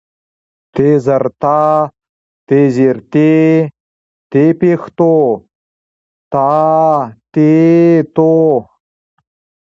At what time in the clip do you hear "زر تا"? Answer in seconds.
1.05-1.59